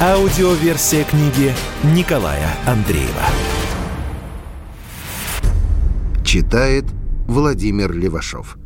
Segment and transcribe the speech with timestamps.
[0.00, 1.52] Аудиоверсия книги
[1.94, 3.22] Николая Андреева.
[6.24, 6.84] Читает
[7.28, 8.58] Владимир Левашов.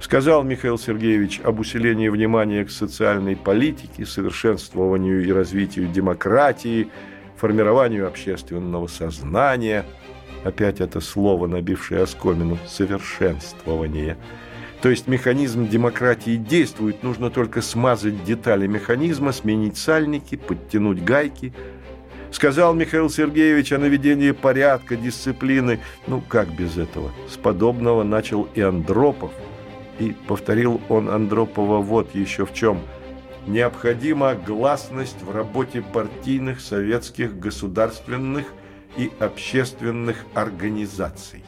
[0.00, 6.88] Сказал Михаил Сергеевич об усилении внимания к социальной политике, совершенствованию и развитию демократии,
[7.36, 9.84] формированию общественного сознания.
[10.44, 14.16] Опять это слово, набившее оскомину «совершенствование».
[14.82, 21.52] То есть механизм демократии действует, нужно только смазать детали механизма, сменить сальники, подтянуть гайки.
[22.32, 25.80] Сказал Михаил Сергеевич о наведении порядка, дисциплины.
[26.06, 27.10] Ну, как без этого?
[27.28, 29.32] С подобного начал и Андропов.
[29.98, 32.80] И повторил он Андропова вот еще в чем.
[33.46, 38.46] Необходима гласность в работе партийных, советских, государственных
[38.96, 41.42] и общественных организаций.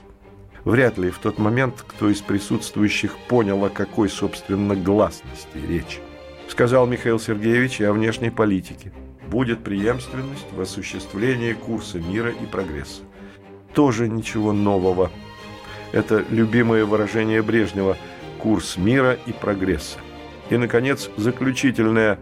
[0.65, 6.01] Вряд ли в тот момент кто из присутствующих понял, о какой, собственно, гласности речь.
[6.49, 8.93] Сказал Михаил Сергеевич и о внешней политике.
[9.29, 13.03] Будет преемственность в осуществлении курса мира и прогресса.
[13.75, 15.11] Тоже ничего нового.
[15.91, 17.97] Это любимое выражение Брежнева
[18.39, 19.99] «курс мира и прогресса».
[20.51, 22.19] И, наконец, заключительное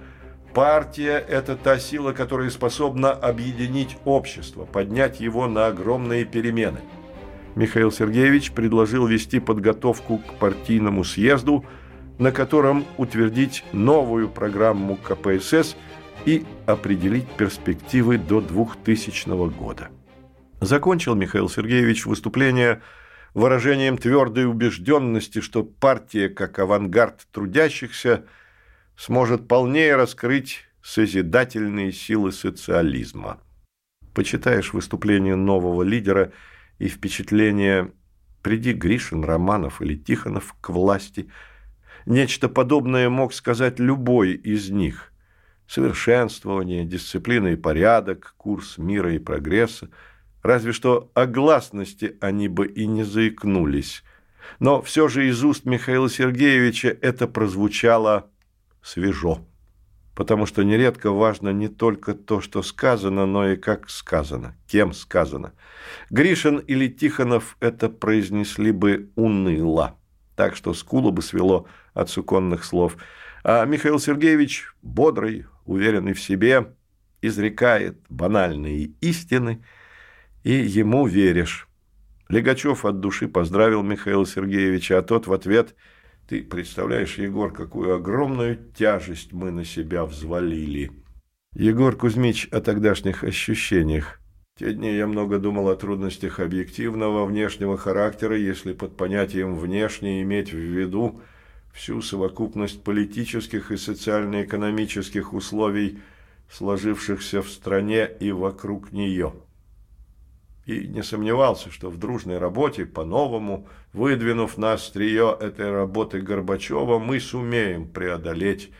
[0.54, 6.80] «партия– это та сила, которая способна объединить общество, поднять его на огромные перемены».
[7.56, 11.64] Михаил Сергеевич предложил вести подготовку к партийному съезду,
[12.18, 15.76] на котором утвердить новую программу КПСС
[16.26, 19.88] и определить перспективы до 2000 года.
[20.60, 22.82] Закончил Михаил Сергеевич выступление
[23.32, 28.26] выражением твердой убежденности, что партия, как авангард трудящихся,
[28.96, 33.40] сможет полнее раскрыть созидательные силы социализма.
[34.14, 36.32] Почитаешь выступление нового лидера–
[36.80, 37.92] и впечатление
[38.42, 41.28] «приди Гришин, Романов или Тихонов к власти»,
[42.06, 45.12] нечто подобное мог сказать любой из них.
[45.68, 49.90] Совершенствование, дисциплина и порядок, курс мира и прогресса.
[50.42, 54.02] Разве что о гласности они бы и не заикнулись.
[54.58, 58.30] Но все же из уст Михаила Сергеевича это прозвучало
[58.82, 59.46] свежо
[60.20, 65.54] потому что нередко важно не только то, что сказано, но и как сказано, кем сказано.
[66.10, 69.96] Гришин или Тихонов это произнесли бы уныло,
[70.36, 72.98] так что скулу бы свело от суконных слов.
[73.44, 76.74] А Михаил Сергеевич, бодрый, уверенный в себе,
[77.22, 79.64] изрекает банальные истины,
[80.44, 81.66] и ему веришь.
[82.28, 85.74] Легачев от души поздравил Михаила Сергеевича, а тот в ответ–
[86.30, 90.92] ты представляешь, Егор, какую огромную тяжесть мы на себя взвалили.
[91.54, 94.20] Егор Кузьмич о тогдашних ощущениях.
[94.56, 100.52] Те дни я много думал о трудностях объективного внешнего характера, если под понятием «внешне» иметь
[100.52, 101.20] в виду
[101.74, 105.98] всю совокупность политических и социально-экономических условий,
[106.48, 109.32] сложившихся в стране и вокруг нее
[110.70, 117.20] и не сомневался, что в дружной работе, по-новому, выдвинув на острие этой работы Горбачева, мы
[117.20, 118.70] сумеем преодолеть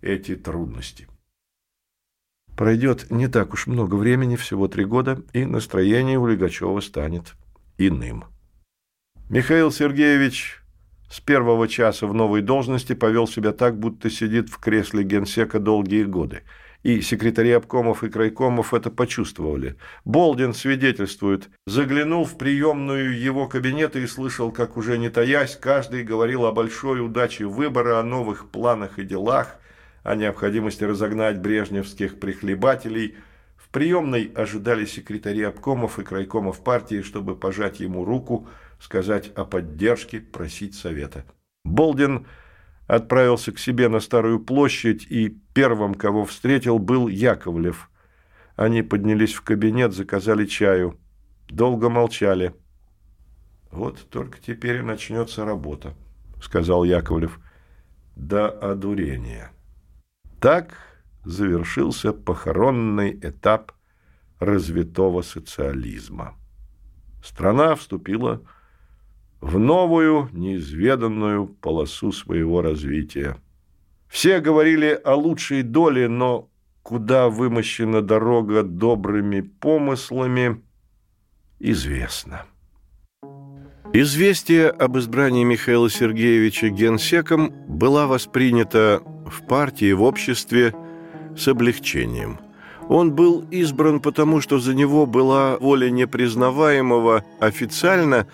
[0.00, 1.08] эти трудности.
[2.56, 7.34] Пройдет не так уж много времени, всего три года, и настроение у Легачева станет
[7.76, 8.24] иным.
[9.28, 10.62] Михаил Сергеевич
[11.10, 16.04] с первого часа в новой должности повел себя так, будто сидит в кресле генсека долгие
[16.04, 16.42] годы–
[16.86, 19.74] и секретари обкомов и крайкомов это почувствовали.
[20.04, 26.46] Болдин свидетельствует, заглянул в приемную его кабинета и слышал, как уже не таясь, каждый говорил
[26.46, 29.56] о большой удаче выбора, о новых планах и делах,
[30.04, 33.16] о необходимости разогнать брежневских прихлебателей.
[33.56, 38.46] В приемной ожидали секретари обкомов и крайкомов партии, чтобы пожать ему руку,
[38.78, 41.24] сказать о поддержке, просить совета.
[41.64, 42.28] Болдин–
[42.86, 47.90] отправился к себе на Старую площадь, и первым, кого встретил, был Яковлев.
[48.54, 50.98] Они поднялись в кабинет, заказали чаю.
[51.48, 52.54] Долго молчали.
[53.70, 55.94] «Вот только теперь и начнется работа»,—
[56.42, 57.38] сказал Яковлев.
[58.14, 59.50] «До одурения».
[60.40, 60.78] Так
[61.24, 63.72] завершился похоронный этап
[64.38, 66.34] развитого социализма.
[67.22, 68.55] Страна вступила в
[69.46, 73.36] в новую, неизведанную полосу своего развития.
[74.08, 76.48] Все говорили о лучшей доле, но
[76.82, 80.62] куда вымощена дорога добрыми помыслами,
[81.60, 82.46] известно.
[83.92, 90.74] Известие об избрании Михаила Сергеевича генсеком была воспринята в партии, в обществе
[91.36, 92.40] с облегчением.
[92.88, 98.26] Он был избран потому, что за него была воля непризнаваемого официально,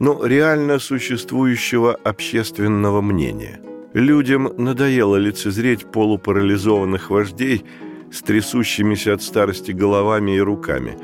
[0.00, 3.60] но реально существующего общественного мнения.
[3.94, 7.64] Людям надоело лицезреть полупарализованных вождей
[8.10, 10.98] с трясущимися от старости головами и руками.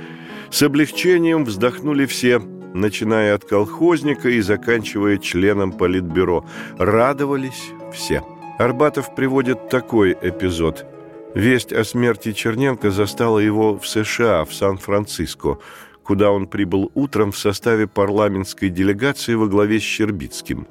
[0.51, 2.41] С облегчением вздохнули все–
[2.77, 6.45] начиная от колхозника и заканчивая членом политбюро.
[6.79, 8.23] Радовались все.
[8.59, 10.87] Арбатов приводит такой эпизод.
[11.35, 15.59] Весть о смерти Черненко застала его в США, в Сан-Франциско,
[16.07, 20.69] куда он прибыл утром в составе парламентской делегации во главе с Щербицким.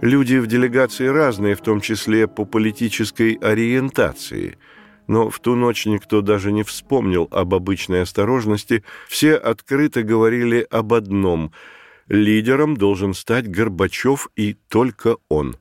[0.00, 4.56] Люди в делегации разные, в том числе по политической ориентации–
[5.08, 10.92] но в ту ночь никто даже не вспомнил об обычной осторожности, все открыто говорили об
[10.92, 11.50] одном–
[12.08, 15.56] лидером должен стать Горбачев и только он.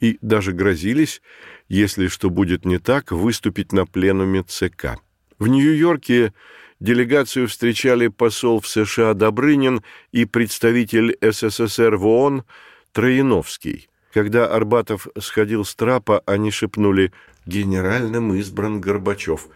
[0.00, 1.22] И даже грозились,
[1.68, 4.98] если что будет не так, выступить на пленуме ЦК.
[5.38, 6.32] В Нью-Йорке
[6.80, 9.82] делегацию встречали посол в США Добрынин
[10.12, 12.44] и представитель СССР в ООН
[12.92, 17.12] Троиновский– когда Арбатов сходил с трапа, они шепнули
[17.44, 19.48] «Генеральным избран Горбачев».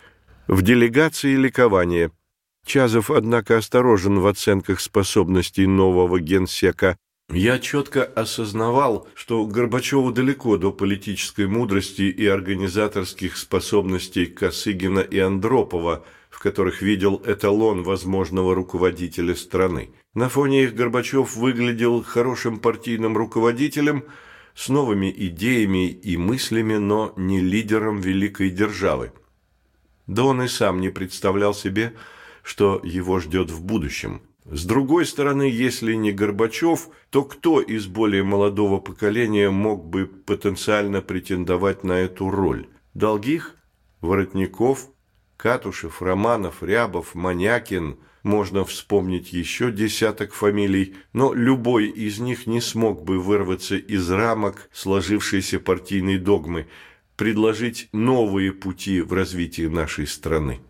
[0.49, 2.11] В делегации ликование.
[2.67, 6.99] Чазов, однако, осторожен в оценках способностей нового генсека.
[7.33, 16.05] Я четко осознавал, что Горбачеву далеко до политической мудрости и организаторских способностей Косыгина и Андропова,
[16.41, 19.91] которых видел эталон возможного руководителя страны.
[20.15, 24.05] На фоне их Горбачев выглядел хорошим партийным руководителем–
[24.55, 29.13] с новыми идеями и мыслями, но не лидером великой державы.
[30.07, 31.95] Да он и сам не представлял себе,
[32.43, 34.23] что его ждет в будущем.
[34.45, 41.01] С другой стороны, если не Горбачев, то кто из более молодого поколения мог бы потенциально
[41.01, 42.69] претендовать на эту роль?
[42.95, 43.57] Долгих?
[44.01, 44.89] Воротников?
[45.43, 53.03] Катушев, Романов, Рябов, Манякин– можно вспомнить еще десяток фамилий, но любой из них не смог
[53.05, 56.67] бы вырваться из рамок сложившейся партийной догмы,
[57.17, 60.61] предложить новые пути в развитии нашей страны.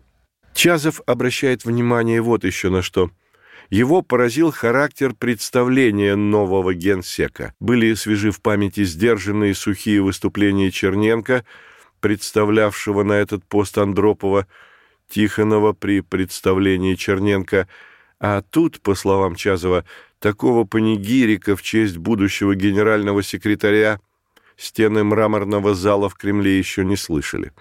[0.53, 3.11] Чазов обращает внимание вот еще на что.
[3.69, 7.53] Его поразил характер представления нового генсека.
[7.61, 11.45] Были свежи в памяти сдержанные сухие выступления Черненко,
[12.01, 14.47] представлявшего на этот пост Андропова,
[15.09, 17.67] Тихонова при представлении Черненко,
[18.19, 19.85] а тут, по словам Чазова,
[20.19, 23.99] такого панигирика в честь будущего генерального секретаря
[24.57, 27.51] стены мраморного зала в Кремле еще не слышали.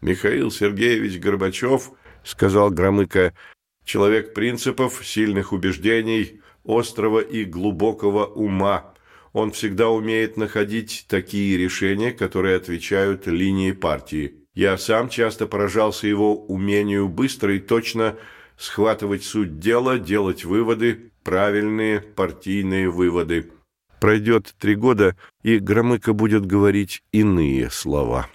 [0.00, 1.92] «Михаил Сергеевич Горбачев»,—
[2.24, 3.34] сказал Громыко,—
[3.84, 8.94] «человек принципов, сильных убеждений, острого и глубокого ума.
[9.38, 14.34] Он всегда умеет находить такие решения, которые отвечают линии партии.
[14.52, 18.16] Я сам часто поражался его умению быстро и точно
[18.56, 23.52] схватывать суть дела, делать выводы, правильные партийные выводы.
[24.00, 28.28] Пройдет три года, и Громыко будет говорить иные слова.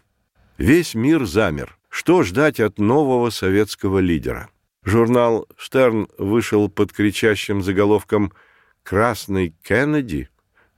[0.58, 1.78] Весь мир замер.
[1.90, 4.50] Что ждать от нового советского лидера?
[4.86, 8.32] Журнал «Штерн» вышел под кричащим заголовком
[8.84, 10.30] «Красный Кеннеди»?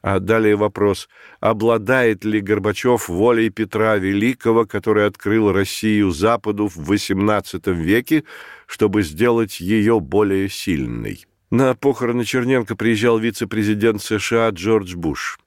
[0.06, 1.10] А далее вопрос,
[1.40, 8.24] обладает ли Горбачев волей Петра Великого, который открыл Россию Западу в XVIII веке,
[8.68, 11.26] чтобы сделать ее более сильной?
[11.50, 15.40] На похороны Черненко приезжал вице-президент США Джордж Буш.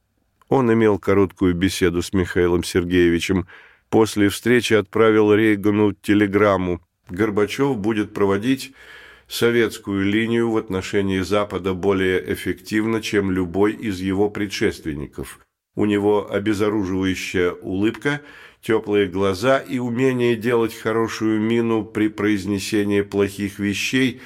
[0.48, 3.46] Он имел короткую беседу с Михаилом Сергеевичем.
[3.90, 6.80] После встречи отправил Рейгану телеграмму.
[7.08, 8.72] Горбачев будет проводить
[9.28, 15.38] советскую линию в отношении Запада более эффективно, чем любой из его предшественников.
[15.76, 18.22] У него обезоруживающая улыбка,
[18.62, 24.20] теплые глаза и умение делать хорошую мину при произнесении плохих вещей,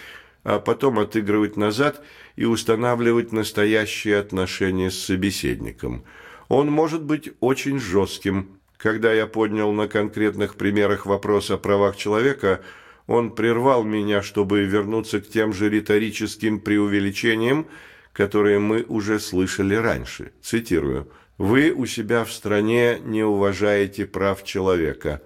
[0.45, 2.03] а потом отыгрывать назад
[2.37, 6.05] и устанавливать настоящие отношения с собеседником.
[6.49, 8.61] Он может быть очень жестким.
[8.77, 12.61] Когда я поднял на конкретных примерах вопрос о правах человека–
[13.07, 17.67] он прервал меня, чтобы вернуться к тем же риторическим преувеличениям,
[18.13, 20.33] которые мы уже слышали раньше.
[20.43, 21.09] Цитирую.
[21.39, 25.23] «Вы у себя в стране не уважаете прав человека».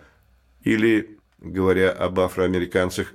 [0.63, 3.13] Или, говоря об афроамериканцах,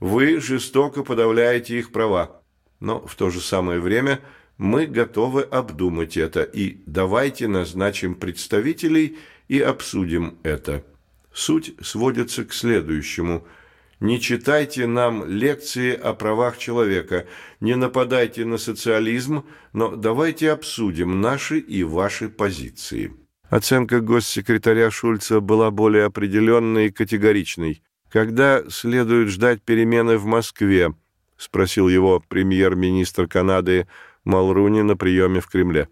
[0.00, 2.42] «Вы жестоко подавляете их права».
[2.80, 4.20] Но в то же самое время
[4.58, 10.84] мы готовы обдумать это и давайте назначим представителей и обсудим это.
[11.32, 13.46] Суть сводится к следующему–
[14.02, 17.26] не читайте нам лекции о правах человека,
[17.60, 23.12] не нападайте на социализм, но давайте обсудим наши и ваши позиции.
[23.48, 27.82] Оценка госсекретаря Шульца была более определенной и категоричной.
[28.10, 30.92] Когда следует ждать перемены в Москве?
[31.36, 33.86] спросил его премьер-министр Канады
[34.24, 35.88] Малруни на приеме в Кремле.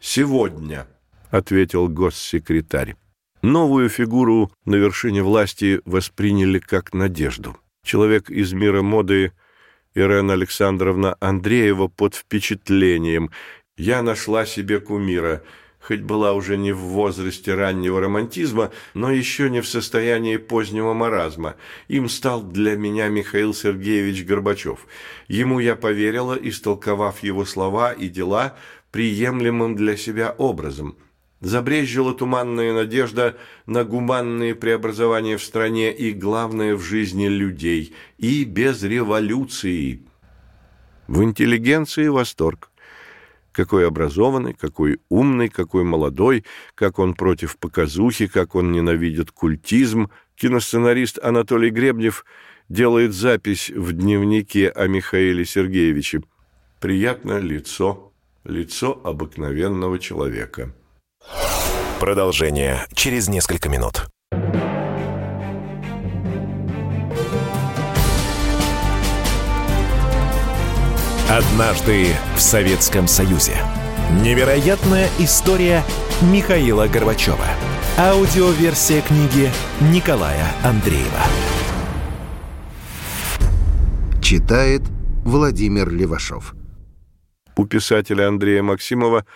[0.00, 0.86] Сегодня,
[1.30, 2.96] ответил госсекретарь.
[3.44, 7.58] Новую фигуру на вершине власти восприняли как надежду.
[7.84, 9.32] Человек из мира моды
[9.94, 13.30] Ирена Александровна Андреева под впечатлением.
[13.76, 15.42] «Я нашла себе кумира»,
[15.78, 21.56] хоть была уже не в возрасте раннего романтизма, но еще не в состоянии позднего маразма.
[21.88, 24.86] Им стал для меня Михаил Сергеевич Горбачев.
[25.28, 28.56] Ему я поверила, истолковав его слова и дела
[28.90, 30.96] приемлемым для себя образом–
[31.44, 33.36] Забрезжила туманная надежда
[33.66, 40.00] на гуманные преобразования в стране и, главное, в жизни людей, и без революции.
[41.06, 42.70] В интеллигенции восторг.
[43.52, 50.08] Какой образованный, какой умный, какой молодой, как он против показухи, как он ненавидит культизм.
[50.36, 52.24] Киносценарист Анатолий Гребнев
[52.70, 56.22] делает запись в дневнике о Михаиле Сергеевиче.
[56.80, 60.72] «Приятное лицо, лицо обыкновенного человека».
[62.00, 64.08] Продолжение через несколько минут.
[71.30, 73.52] Однажды в Советском Союзе.
[74.22, 75.82] Невероятная история
[76.20, 77.46] Михаила Горбачева.
[77.96, 81.22] Аудиоверсия книги Николая Андреева.
[84.20, 84.82] Читает
[85.24, 86.54] Владимир Левашов.
[87.56, 89.24] У писателя Андрея Максимова–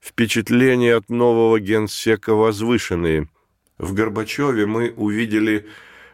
[0.00, 3.28] Впечатления от нового генсека возвышенные.
[3.76, 5.66] В Горбачеве мы увидели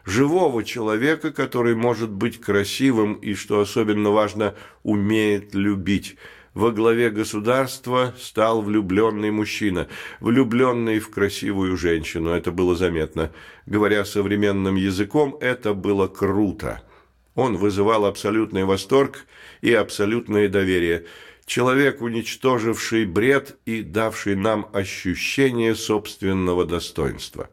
[0.05, 6.17] живого человека, который может быть красивым и, что особенно важно, умеет любить.
[6.53, 9.87] Во главе государства стал влюбленный мужчина,
[10.19, 12.31] влюбленный в красивую женщину.
[12.31, 13.31] Это было заметно.
[13.65, 16.81] Говоря современным языком, это было круто.
[17.35, 19.27] Он вызывал абсолютный восторг
[19.61, 21.05] и абсолютное доверие–
[21.47, 27.49] человек, уничтоживший бред и давший нам ощущение собственного достоинства.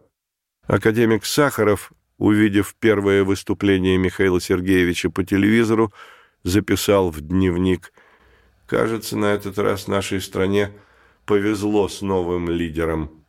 [0.67, 5.93] Академик Сахаров, увидев первое выступление Михаила Сергеевича по телевизору,
[6.43, 7.93] записал в дневник
[8.67, 10.73] «Кажется, на этот раз нашей стране
[11.25, 13.25] повезло с новым лидером».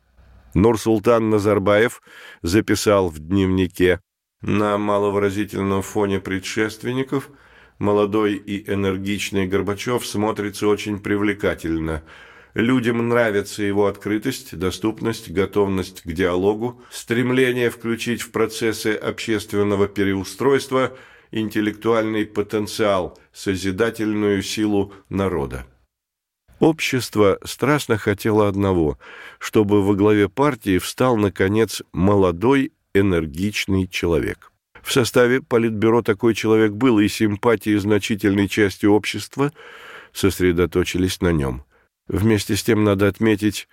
[0.55, 2.01] Нурсултан Назарбаев
[2.41, 4.01] записал в дневнике
[4.41, 7.29] «На маловыразительном фоне предшественников–
[7.79, 12.03] молодой и энергичный Горбачев смотрится очень привлекательно.
[12.53, 20.95] Людям нравится его открытость, доступность, готовность к диалогу, стремление включить в процессы общественного переустройства
[21.31, 25.65] интеллектуальный потенциал, созидательную силу народа.
[26.59, 28.97] Общество страстно хотело одного,
[29.39, 34.53] чтобы во главе партии встал, наконец, молодой, энергичный человек.
[34.85, 39.51] В составе Политбюро такой человек был, и симпатии значительной части общества
[40.13, 41.63] сосредоточились на нем.
[42.07, 43.67] Вместе с тем, надо отметить,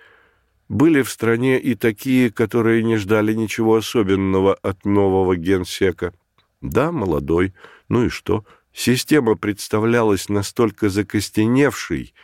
[0.70, 6.14] были в стране и такие, которые не ждали ничего особенного от нового генсека.
[6.62, 7.52] Да, молодой,
[7.90, 8.46] ну и что?
[8.72, 12.14] Система представлялась настолько закостеневшей,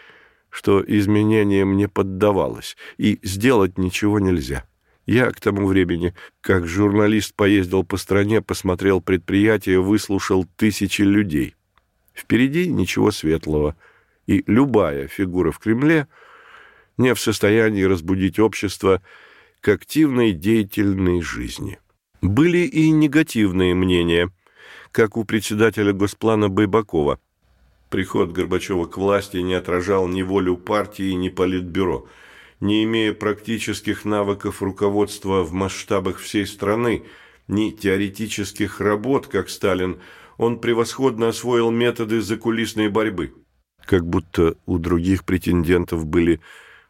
[0.49, 4.65] что изменениям не поддавалась, и сделать ничего нельзя.
[5.09, 6.13] Я к тому времени,
[6.43, 11.55] как журналист поездил по стране, посмотрел предприятия, выслушал тысячи людей.
[12.13, 13.75] Впереди ничего светлого,
[14.27, 16.09] и любая фигура в Кремле
[16.99, 19.01] не в состоянии разбудить общество
[19.63, 21.79] к активной деятельной жизни.
[22.21, 24.31] Были и негативные мнения,
[24.93, 27.19] как у председателя Госплана Байбакова.
[27.89, 32.07] Приход Горбачева к власти не отражал ни волю партии, ни политбюро–
[32.61, 37.05] не имея практических навыков руководства в масштабах всей страны,
[37.47, 40.01] ни теоретических работ, как Сталин,
[40.37, 43.35] он превосходно освоил методы закулисной борьбы.
[43.85, 46.41] Как будто у других претендентов были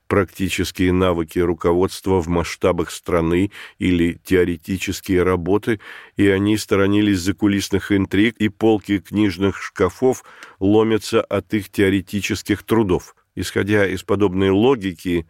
[0.08, 5.80] практические навыки руководства в масштабах страны или теоретические работы,
[6.16, 10.24] и они сторонились закулисных интриг, и полки книжных шкафов
[10.58, 13.14] ломятся от их теоретических трудов.
[13.36, 15.28] Исходя из подобной логики,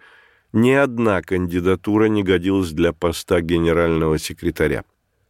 [0.52, 4.84] ни одна кандидатура не годилась для поста генерального секретаря.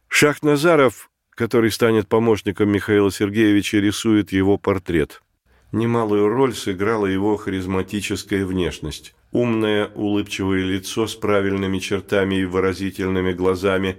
[0.07, 5.21] Шахназаров, который станет помощником Михаила Сергеевича, рисует его портрет.
[5.71, 9.13] Немалую роль сыграла его харизматическая внешность.
[9.31, 13.97] Умное, улыбчивое лицо с правильными чертами и выразительными глазами,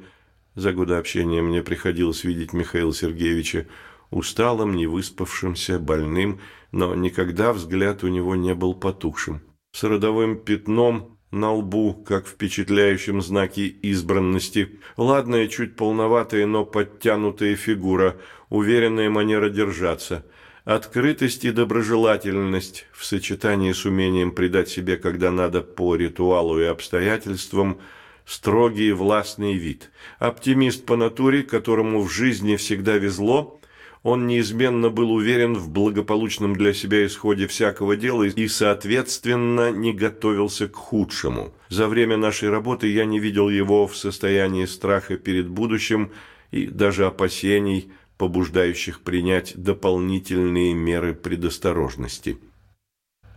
[0.57, 3.67] За годы общения мне приходилось видеть Михаила Сергеевича
[4.11, 6.41] усталым, невыспавшимся, больным,
[6.73, 9.41] но никогда взгляд у него не был потухшим.
[9.73, 18.17] С родовым пятном на лбу, как впечатляющем знаке избранности, ладная, чуть полноватая, но подтянутая фигура,
[18.49, 20.27] уверенная манера держаться,
[20.65, 27.79] открытость и доброжелательность в сочетании с умением придать себе, когда надо, по ритуалу и обстоятельствам–
[28.31, 29.91] строгий и властный вид.
[30.19, 33.60] Оптимист по натуре, которому в жизни всегда везло,
[34.03, 40.69] он неизменно был уверен в благополучном для себя исходе всякого дела и, соответственно, не готовился
[40.69, 41.53] к худшему.
[41.69, 46.13] За время нашей работы я не видел его в состоянии страха перед будущим
[46.51, 52.39] и даже опасений, побуждающих принять дополнительные меры предосторожности.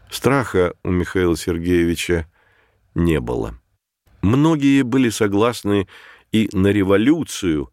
[0.10, 2.27] Страха у Михаила Сергеевича
[2.96, 3.60] не было.
[4.22, 5.88] Многие были согласны
[6.32, 7.73] и на революцию,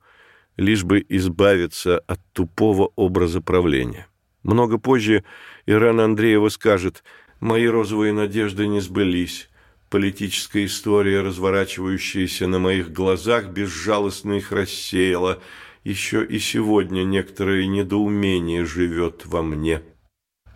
[0.61, 4.07] лишь бы избавиться от тупого образа правления.
[4.43, 5.25] Много позже
[5.65, 7.03] Ирана Андреева скажет
[7.41, 9.49] «Мои розовые надежды не сбылись».
[9.89, 15.43] Политическая история, разворачивающаяся на моих глазах, безжалостно их рассеяла.
[15.83, 19.83] Еще и сегодня некоторое недоумение живет во мне.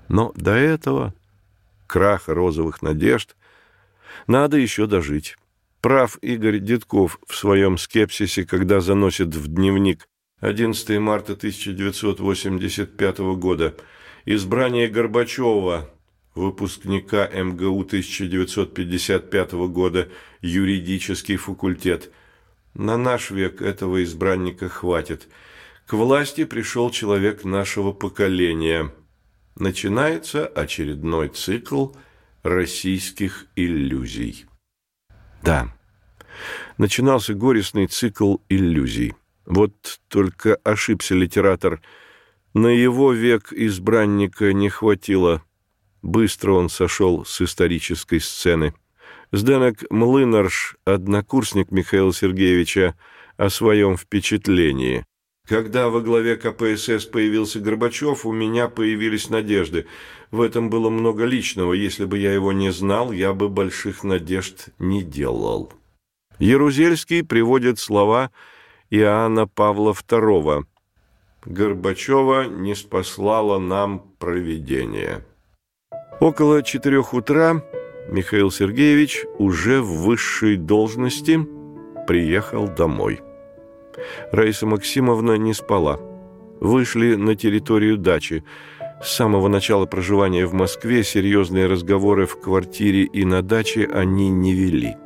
[0.09, 1.15] Но до этого,
[1.87, 3.37] краха розовых надежд,
[4.27, 5.37] надо еще дожить.
[5.85, 10.09] Прав Игорь Дедков в своем скепсисе, когда заносит в дневник
[10.41, 13.75] 11 марта 1985 года
[14.25, 15.91] избрание Горбачева,
[16.35, 20.09] выпускника МГУ 1955 года,
[20.41, 22.11] юридический факультет.
[22.73, 25.29] На наш век этого избранника хватит.
[25.87, 28.91] К власти пришел человек нашего поколения.
[29.55, 31.89] Начинается очередной цикл
[32.43, 34.47] российских иллюзий.
[35.45, 35.69] Да,
[36.79, 39.13] начинался горестный цикл иллюзий.
[39.45, 41.83] Вот только ошибся литератор.
[42.55, 45.43] На его век избранника не хватило.
[46.01, 48.73] Быстро он сошел с исторической сцены.
[49.33, 52.95] Сденок Млынарш, однокурсник Михаила Сергеевича,
[53.37, 55.05] о своем впечатлении.
[55.47, 59.87] Когда во главе КПСС появился Горбачев, у меня появились надежды.
[60.31, 61.75] В этом было много личного.
[61.75, 65.71] Если бы я его не знал, я бы больших надежд не делал.
[66.39, 68.31] Ярузельский приводит слова
[68.89, 70.65] Иоанна Павла II.
[71.45, 75.27] «Горбачева не спаслало нам провидение».
[76.21, 77.63] Около четырех утра
[78.09, 81.47] Михаил Сергеевич уже в высшей должности
[82.07, 83.21] приехал домой.
[84.33, 85.99] Раиса Максимовна не спала.
[86.61, 88.45] Вышли на территорию дачи.
[89.03, 94.55] С самого начала проживания в Москве серьезные разговоры в квартире и на даче они не
[94.55, 94.97] вели.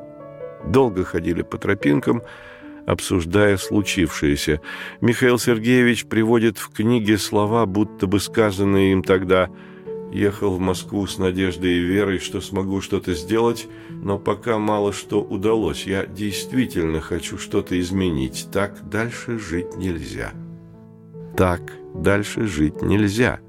[0.65, 2.21] Долго ходили по тропинкам,
[2.85, 4.61] обсуждая случившееся.
[5.01, 9.49] Михаил Сергеевич приводит в книге слова, будто бы сказанные им тогда–
[10.11, 15.21] Ехал в Москву с надеждой и верой, что смогу что-то сделать, но пока мало что
[15.21, 15.85] удалось.
[15.85, 18.47] Я действительно хочу что-то изменить.
[18.51, 20.31] Так дальше жить нельзя.
[21.37, 21.61] Так
[21.93, 23.39] дальше жить нельзя.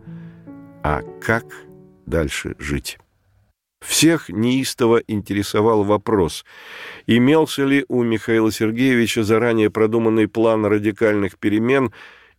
[0.82, 1.44] А как
[2.06, 2.98] дальше жить?
[3.80, 6.44] Всех неистово интересовал вопрос,
[7.06, 11.92] имелся ли у Михаила Сергеевича заранее продуманный план радикальных перемен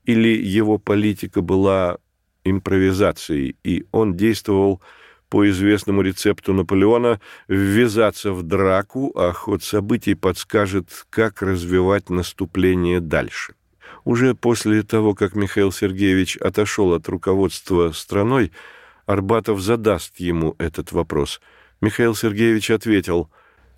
[0.06, 1.98] или его политика была
[2.43, 4.82] импровизацией, и он действовал
[5.30, 13.56] по известному рецепту Наполеона ввязаться в драку, а ход событий подскажет, как развивать наступление дальше.
[14.04, 18.51] Уже после того, как Михаил Сергеевич отошел от руководства страной,
[19.06, 21.39] Арбатов задаст ему этот вопрос.
[21.80, 23.30] Михаил Сергеевич ответил,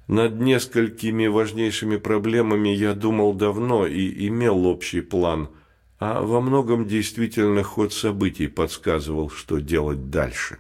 [0.07, 5.49] «Над несколькими важнейшими проблемами я думал давно и имел общий план–
[6.05, 10.57] а во многом действительно ход событий подсказывал, что делать дальше.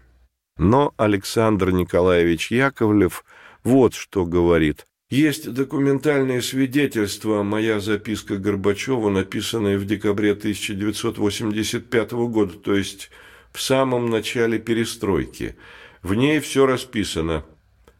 [0.57, 3.25] Но Александр Николаевич Яковлев
[3.65, 4.87] вот что говорит.
[5.09, 13.11] Есть документальные свидетельства, моя записка Горбачева, написанная в декабре 1985 года, то есть
[13.51, 15.57] в самом начале перестройки.
[16.01, 17.43] В ней все расписано.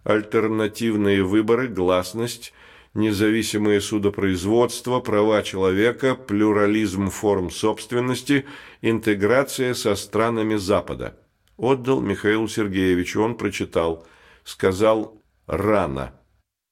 [0.06, 2.54] Альтернативные выборы, гласность,
[2.94, 8.46] независимое судопроизводство, права человека, плюрализм форм собственности,
[8.82, 11.18] интеграция со странами Запада.
[11.58, 14.06] Отдал Михаилу Сергеевичу, он прочитал,
[14.44, 16.14] сказал «рано».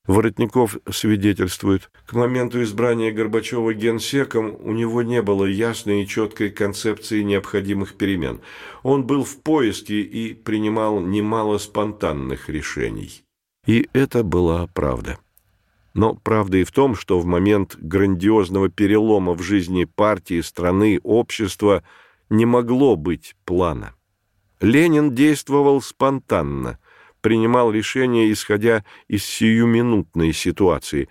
[0.08, 7.22] Воротников свидетельствует, к моменту избрания Горбачева генсеком у него не было ясной и четкой концепции
[7.22, 8.42] необходимых перемен.
[8.82, 13.22] Он был в поиске и принимал немало спонтанных решений.
[13.68, 15.20] И это была правда.
[15.94, 21.84] Но правда и в том, что в момент грандиозного перелома в жизни партии, страны, общества
[22.30, 23.94] не могло быть плана.
[24.62, 26.80] Ленин действовал спонтанно,
[27.20, 31.10] принимал решения, исходя из сиюминутной ситуации.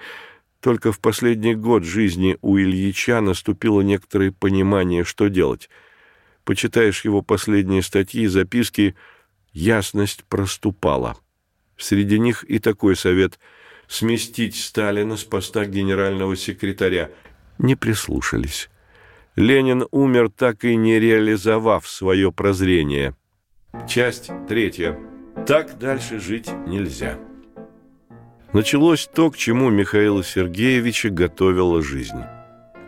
[0.61, 5.69] Только в последний год жизни у Ильича наступило некоторое понимание, что делать.
[6.45, 8.95] Почитаешь его последние статьи и записки,
[9.53, 11.17] ясность проступала.
[11.77, 13.39] Среди них и такой совет–
[13.91, 17.11] сместить Сталина с поста генерального секретаря.
[17.59, 18.71] Не прислушались.
[19.35, 23.15] Ленин умер, так и не реализовав свое прозрение.
[23.89, 24.99] Часть третья.
[25.47, 27.19] Так дальше жить нельзя.
[28.53, 32.23] Началось то, к чему Михаила Сергеевича готовила жизнь.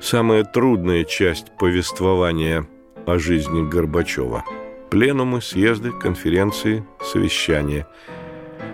[0.00, 2.66] Самая трудная часть повествования
[3.06, 4.44] о жизни Горбачева.
[4.90, 7.88] Пленумы, съезды, конференции, совещания–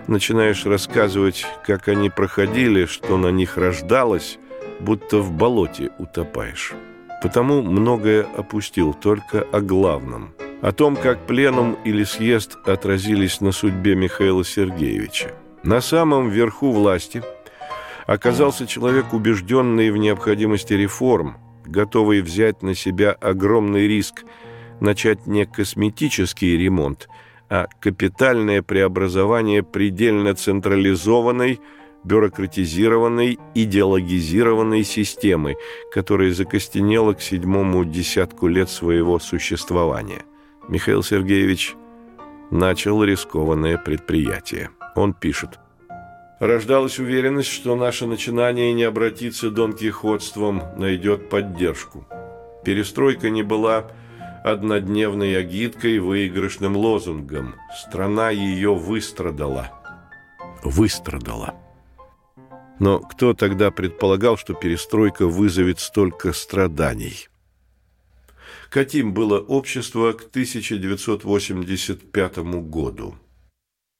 [0.09, 4.39] начинаешь рассказывать, как они проходили, что на них рождалось,
[4.79, 6.73] будто в болоте утопаешь.
[7.21, 10.33] Потому многое опустил, только о главном.
[10.61, 15.31] О том, как пленум или съезд отразились на судьбе Михаила Сергеевича.
[15.63, 17.23] На самом верху власти
[18.07, 24.23] оказался человек, убежденный в необходимости реформ, готовый взять на себя огромный риск,
[24.79, 27.07] начать не косметический ремонт–
[27.49, 31.59] а капитальное преобразование предельно централизованной,
[32.03, 35.57] бюрократизированной, идеологизированной системы,
[35.91, 40.23] которая закостенела к седьмому десятку лет своего существования.
[40.67, 41.75] Михаил Сергеевич
[42.51, 44.69] начал рискованное предприятие.
[44.95, 45.59] Он пишет.
[46.39, 52.05] Рождалась уверенность, что наше начинание не обратится донкихотством, найдет поддержку.
[52.63, 53.91] Перестройка не была
[54.43, 57.55] однодневной агиткой, выигрышным лозунгом.
[57.77, 59.71] Страна ее выстрадала.
[60.63, 61.55] Выстрадала.
[62.79, 67.27] Но кто тогда предполагал, что перестройка вызовет столько страданий?
[68.69, 73.15] Каким было общество к 1985 году?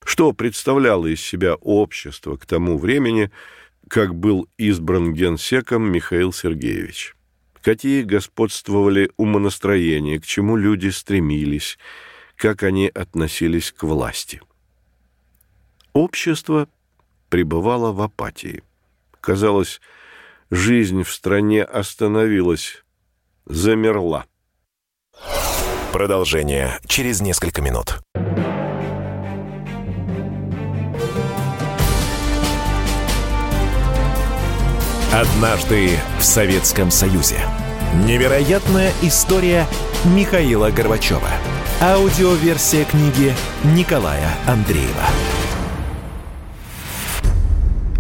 [0.06, 3.32] Что представляло из себя общество к тому времени,
[3.88, 7.16] как был избран генсеком Михаил Сергеевич?
[7.62, 11.78] Какие господствовали умонастроения, к чему люди стремились,
[12.36, 14.42] как они относились к власти.
[15.94, 16.68] Общество
[17.30, 18.64] пребывало в апатии.
[19.22, 19.82] Казалось,
[20.50, 22.84] жизнь в стране остановилась,
[23.46, 24.26] замерла.
[25.92, 28.00] Продолжение через несколько минут.
[35.12, 37.40] Однажды в Советском Союзе.
[38.06, 39.66] Невероятная история
[40.16, 41.32] Михаила Горбачева.
[41.82, 43.34] Аудиоверсия книги
[43.76, 45.08] Николая Андреева.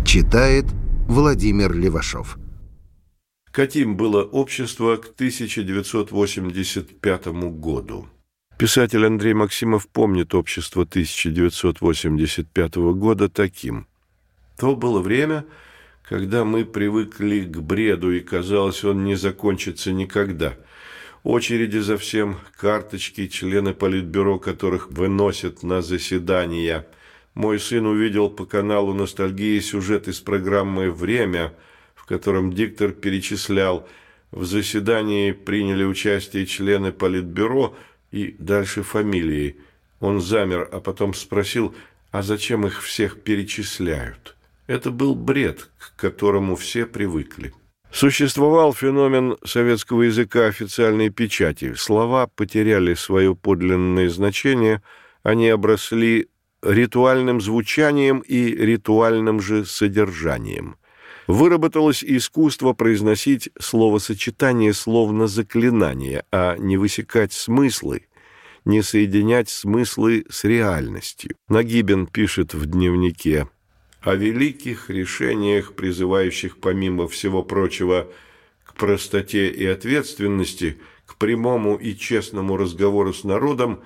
[0.05, 0.65] Читает
[1.07, 2.37] Владимир Левашов.
[3.49, 7.25] Каким было общество к 1985
[7.57, 8.07] году?
[8.59, 13.87] Писатель Андрей Максимов помнит общество 1985 года таким.
[14.59, 15.45] То было время,
[16.09, 20.55] когда мы привыкли к бреду, и казалось, он не закончится никогда.
[21.23, 26.87] Очереди за всем, карточки, члены политбюро, которых выносят на заседания.
[27.35, 31.53] Мой сын увидел по каналу «Ностальгия» сюжет из программы «Время»,
[31.93, 33.87] в котором диктор перечислял
[34.31, 37.75] в заседании приняли участие члены Политбюро
[38.11, 39.57] и дальше фамилии.
[39.99, 41.75] Он замер, а потом спросил,
[42.09, 44.35] а зачем их всех перечисляют?
[44.69, 47.53] Это был бред, к которому все привыкли.
[47.91, 51.73] Существовал феномен советского языка официальной печати.
[51.73, 54.84] Слова потеряли свое подлинное значение,
[55.23, 56.27] они обросли
[56.62, 60.75] ритуальным звучанием и ритуальным же содержанием.
[61.25, 68.05] Выработалось искусство произносить словосочетание словно заклинание, а не высекать смыслы,
[68.65, 71.36] не соединять смыслы с реальностью.
[71.47, 73.47] Нагибин пишет в дневнике–
[74.01, 78.07] о великих решениях, призывающих, помимо всего прочего,
[78.63, 83.81] к простоте и ответственности, к прямому и честному разговору с народом,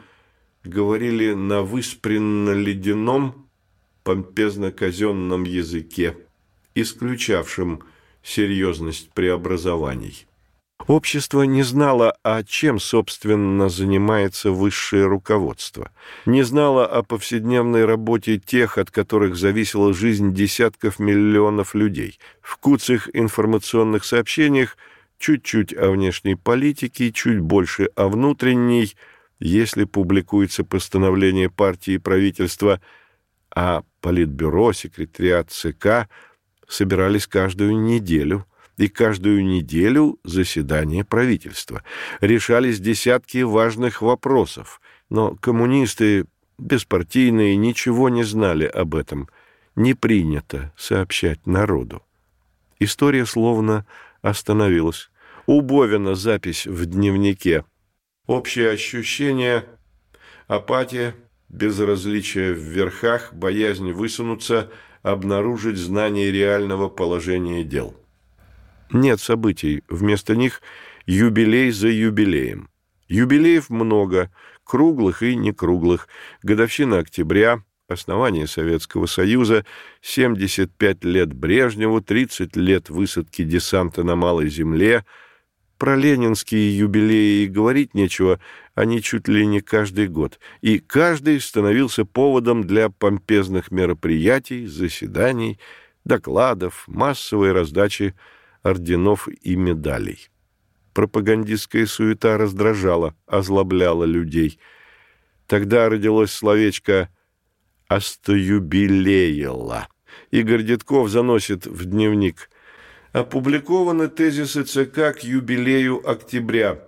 [0.64, 3.48] говорили на выспренно-ледяном,
[4.04, 6.18] помпезно-казенном языке,
[6.76, 7.84] исключавшем
[8.22, 10.28] серьезность преобразований.
[10.88, 15.92] Общество не знало, а чем, собственно, занимается высшее руководство.
[16.26, 22.20] Не знало о повседневной работе тех, от которых зависела жизнь десятков миллионов людей.
[22.42, 24.78] В куцых информационных сообщениях
[25.20, 28.94] чуть-чуть о внешней политике, чуть больше о внутренней,
[29.40, 32.82] если публикуется постановление партии и правительства,
[33.56, 36.10] а Политбюро, секретариат ЦК–
[36.68, 38.46] собирались каждую неделю,
[38.78, 41.84] и каждую неделю заседание правительства.
[42.22, 46.26] Решались десятки важных вопросов, но коммунисты,
[46.58, 49.30] беспартийные, ничего не знали об этом.
[49.76, 52.04] Не принято сообщать народу.
[52.80, 53.86] История словно
[54.22, 55.10] остановилась.
[55.46, 57.66] У Бовина запись в дневнике.
[58.28, 59.66] Общее ощущение–
[60.48, 61.16] апатия,
[61.50, 67.96] безразличие в верхах, боязнь высунуться, обнаружить знание реального положения дел.
[68.92, 70.62] Нет событий, вместо них
[71.06, 72.70] юбилей за юбилеем.
[73.08, 74.32] Юбилеев много,
[74.64, 76.08] круглых и некруглых.
[76.42, 79.66] Годовщина октября, основание Советского Союза,
[80.02, 85.06] 75 лет Брежневу, 30 лет высадки десанта на Малой Земле.
[85.78, 88.40] Про ленинские юбилеи говорить нечего,
[88.74, 90.40] они чуть ли не каждый год.
[90.62, 95.60] И каждый становился поводом для помпезных мероприятий, заседаний,
[96.06, 98.16] докладов, массовой раздачи
[98.64, 100.30] орденов и медалей.
[100.94, 104.60] Пропагандистская суета раздражала, озлобляла людей.
[105.48, 107.10] Тогда родилось словечко
[107.88, 109.88] «остоюбилеяла».
[110.32, 112.50] Игорь Дедков заносит в дневник
[113.12, 116.88] «Опубликованы тезисы ЦК к юбилею октября,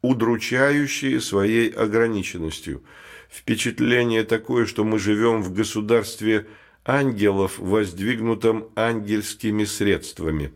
[0.00, 2.82] удручающие своей ограниченностью.
[3.30, 6.46] Впечатление такое, что мы живем в государстве
[6.84, 10.52] ангелов, воздвигнутом ангельскими средствами».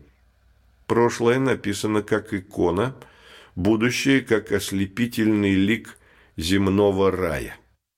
[0.87, 2.95] Прошлое написано как икона,
[3.55, 5.97] будущее как ослепительный лик
[6.37, 7.55] земного рая.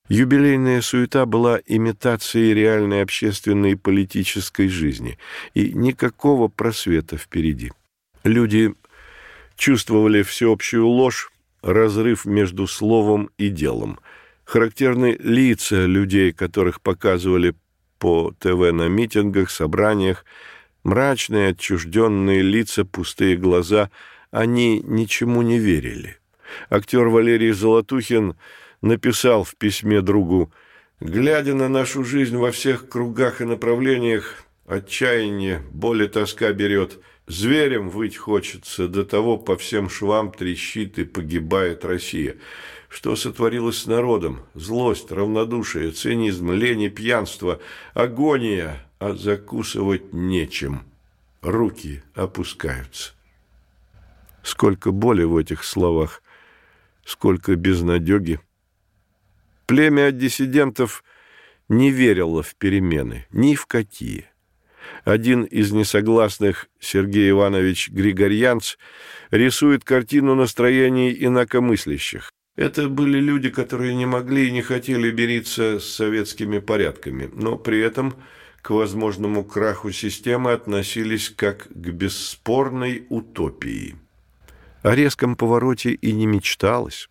[0.08, 5.20] Юбилейная суета была имитацией реальной общественной и политической жизни,
[5.54, 7.72] и никакого просвета впереди.
[8.24, 8.74] Люди
[9.56, 14.00] чувствовали всеобщую ложь, разрыв между словом и делом.
[14.46, 17.54] Характерны лица людей, которых показывали
[18.00, 20.26] по ТВ на митингах, собраниях,
[20.90, 23.92] Мрачные, отчужденные лица, пустые глаза,
[24.32, 26.18] они ничему не верили.
[26.72, 28.36] Актер Валерий Золотухин
[28.82, 30.52] написал в письме другу
[31.00, 36.98] «Глядя на нашу жизнь во всех кругах и направлениях, отчаяние, боль и тоска берет.
[37.28, 42.38] Зверем выть хочется, до того по всем швам трещит и погибает Россия.
[42.88, 44.40] Что сотворилось с народом?
[44.56, 47.60] Злость, равнодушие, цинизм, лень и пьянство,
[47.94, 50.84] агония, а закусывать нечем.
[51.42, 53.14] Руки опускаются.
[54.44, 56.22] Сколько боли в этих словах,
[57.06, 58.40] сколько безнадеги.
[59.68, 61.04] Племя диссидентов
[61.70, 64.26] не верило в перемены, ни в какие.
[65.06, 68.76] Один из несогласных, Сергей Иванович Григорьянц,
[69.32, 72.32] рисует картину настроений инакомыслящих.
[72.58, 77.80] Это были люди, которые не могли и не хотели бериться с советскими порядками, но при
[77.80, 78.16] этом–
[78.62, 83.96] к возможному краху системы относились как к бесспорной утопии.
[84.84, 87.10] О резком повороте и не мечталось.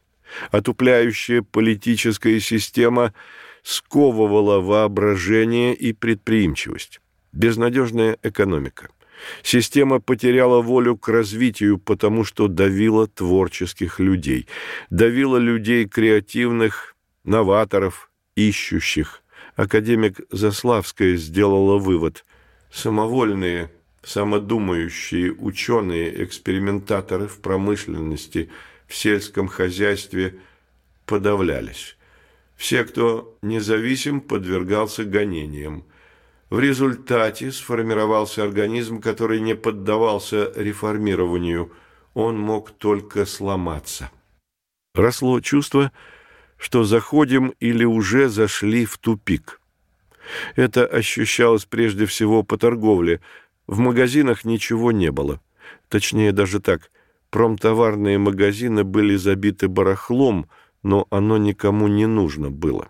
[0.51, 3.15] Отупляющая политическая система
[3.63, 7.01] сковывала воображение и предприимчивость.
[7.33, 8.89] Безнадежная экономика.
[9.43, 14.47] Система потеряла волю к развитию, потому что давила творческих людей,
[14.91, 19.23] давила людей креативных, новаторов, ищущих–
[19.59, 22.25] академик Заславская сделала вывод.
[22.71, 23.71] Самовольные,
[24.05, 28.51] самодумающие ученые, экспериментаторы в промышленности,
[28.87, 30.39] в сельском хозяйстве
[31.07, 31.97] подавлялись.
[32.57, 35.85] Все, кто независим, подвергался гонениям.
[36.51, 41.73] В результате сформировался организм, который не поддавался реформированию.
[42.15, 44.11] Он мог только сломаться.
[44.95, 45.91] Росло чувство,
[46.59, 49.61] что заходим или уже зашли в тупик.
[50.57, 53.21] Это ощущалось прежде всего по торговле.
[53.67, 55.41] В магазинах ничего не было.
[55.89, 56.91] Точнее, даже так.
[57.31, 60.49] Промтоварные магазины были забиты барахлом,
[60.83, 62.89] но оно никому не нужно было,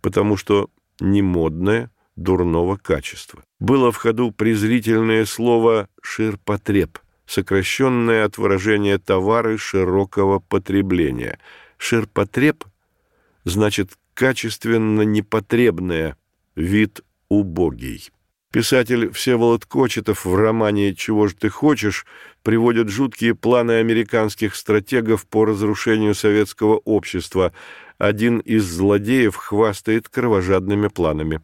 [0.00, 3.42] потому что не модное, дурного качества.
[3.60, 11.38] Было в ходу презрительное слово «ширпотреб», сокращенное от выражения «товары широкого потребления».
[11.78, 12.64] Ширпотреб–
[13.46, 16.16] значит качественно непотребное,
[16.56, 18.10] вид убогий.
[18.52, 22.06] Писатель Всеволод Кочетов в романе «Чего же ты хочешь»
[22.42, 27.52] приводит жуткие планы американских стратегов по разрушению советского общества.
[27.98, 31.40] Один из злодеев хвастает кровожадными планами.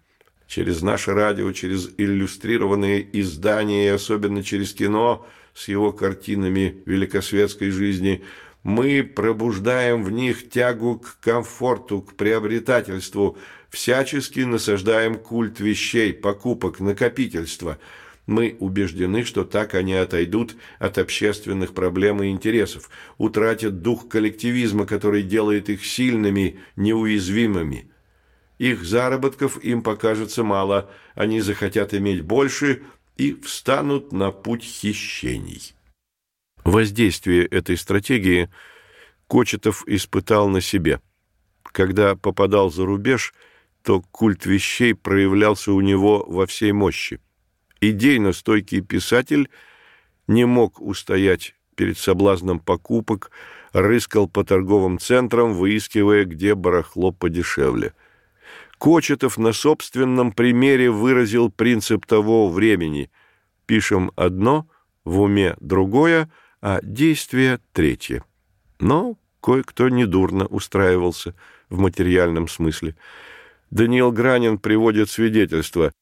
[0.47, 8.25] Через наше радио, через иллюстрированные издания и особенно через кино с его картинами великосветской жизни–
[8.63, 13.37] мы пробуждаем в них тягу к комфорту, к приобретательству,
[13.71, 17.79] всячески насаждаем культ вещей, покупок, накопительства.
[18.27, 25.25] Мы убеждены, что так они отойдут от общественных проблем и интересов, утратят дух коллективизма, который
[25.25, 27.91] делает их сильными, неуязвимыми.
[28.59, 32.83] Их заработков им покажется мало, они захотят иметь больше
[33.17, 35.75] и встанут на путь хищений.
[36.65, 38.49] Воздействие этой стратегии
[39.27, 41.01] Кочетов испытал на себе.
[41.65, 43.35] Когда попадал за рубеж,
[43.83, 47.21] то культ вещей проявлялся у него во всей мощи.
[47.81, 49.51] Идейно стойкий писатель
[50.29, 53.33] не мог устоять перед соблазном покупок,
[53.73, 57.95] рыскал по торговым центрам, выискивая, где барахло подешевле.
[58.79, 63.11] Кочетов на собственном примере выразил принцип того времени.
[63.67, 64.69] Пишем одно,
[65.05, 66.31] в уме другое,
[66.63, 68.25] а действие третье.
[68.79, 71.35] Но кое-кто недурно устраивался
[71.69, 72.95] в материальном смысле.
[73.71, 75.93] Даниил Гранин приводит свидетельство.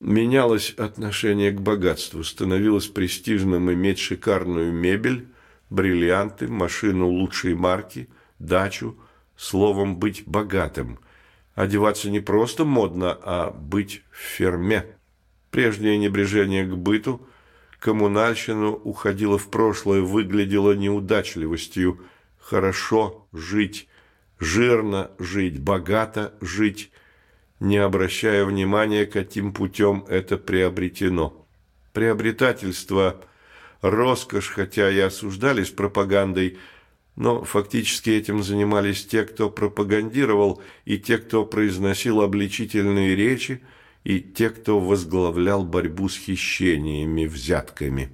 [0.00, 5.26] Менялось отношение к богатству, становилось престижным иметь шикарную мебель,
[5.70, 8.96] бриллианты, машину лучшей марки, дачу,
[9.36, 11.00] словом, быть богатым.
[11.54, 14.86] Одеваться не просто модно, а быть в ферме.
[15.50, 17.26] Прежнее небрежение к быту,
[17.84, 22.00] коммунальщину уходило в прошлое, выглядело неудачливостью.
[22.38, 23.88] Хорошо жить,
[24.38, 26.90] жирно жить, богато жить–
[27.60, 31.46] не обращая внимания, каким путем это приобретено.
[31.92, 33.20] Приобретательство–
[33.80, 36.58] роскошь, хотя и осуждались пропагандой,
[37.16, 43.62] но фактически этим занимались те, кто пропагандировал, и те, кто произносил обличительные речи,
[44.04, 48.10] и те, кто возглавлял борьбу с хищениями, взятками.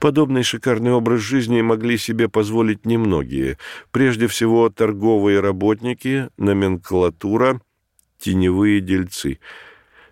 [0.00, 3.58] Подобный шикарный образ жизни могли себе позволить немногие.
[3.90, 7.60] Прежде всего, торговые работники, номенклатура–
[8.18, 9.38] теневые дельцы.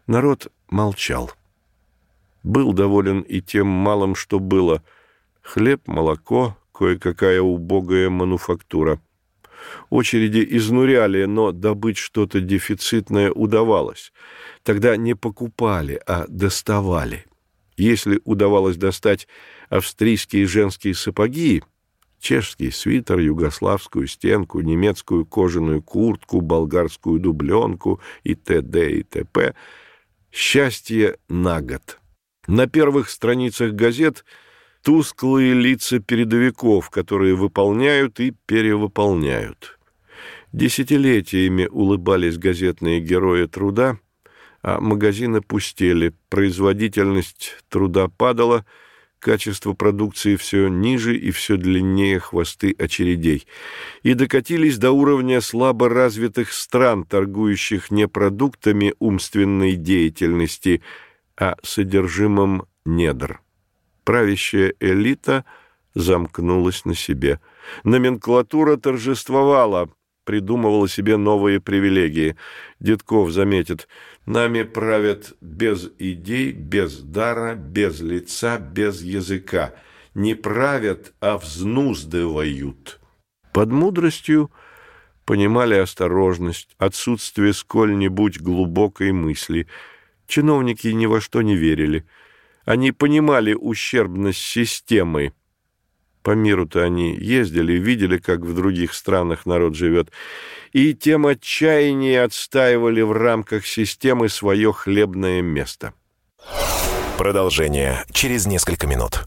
[0.06, 1.32] Народ молчал.
[2.42, 4.82] Был доволен и тем малым, что было.
[5.42, 9.00] Хлеб, молоко, кое-какая убогая мануфактура.
[9.90, 14.12] Очереди изнуряли, но добыть что-то дефицитное удавалось.
[14.62, 17.24] Тогда не покупали, а доставали.
[17.76, 19.28] Если удавалось достать
[19.68, 21.62] австрийские женские сапоги,
[22.20, 28.90] чешский свитер, югославскую стенку, немецкую кожаную куртку, болгарскую дубленку и т.д.
[28.90, 29.54] и т.п.
[30.32, 31.98] Счастье на год.
[32.46, 34.24] На первых страницах газет
[34.86, 39.80] тусклые лица передовиков, которые выполняют и перевыполняют.
[40.52, 43.98] Десятилетиями улыбались газетные герои труда,
[44.62, 48.64] а магазины пустели, производительность труда падала–
[49.18, 53.44] качество продукции все ниже и все длиннее хвосты очередей,
[54.04, 60.80] и докатились до уровня слабо развитых стран, торгующих не продуктами умственной деятельности,
[61.36, 63.40] а содержимым недр.
[64.06, 65.44] Правящая элита
[65.96, 67.40] замкнулась на себе.
[67.82, 69.90] Номенклатура торжествовала,
[70.22, 72.36] придумывала себе новые привилегии.
[72.78, 73.88] Дедков заметит,
[74.24, 79.74] нами правят без идей, без дара, без лица, без языка.
[80.14, 83.00] Не правят, а взнуздывают.
[83.52, 84.52] Под мудростью
[85.24, 89.66] понимали осторожность, отсутствие сколь-нибудь глубокой мысли.
[90.28, 92.06] Чиновники ни во что не верили.
[92.66, 95.32] Они понимали ущербность системы,
[96.26, 100.10] по миру-то они ездили, видели, как в других странах народ живет,
[100.72, 105.94] и тем отчаяннее отстаивали в рамках системы свое хлебное место.
[107.16, 109.26] Продолжение через несколько минут.